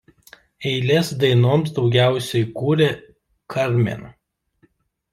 [0.71, 2.91] Eiles dainoms daugiausia kūrė
[3.57, 4.07] Carmen.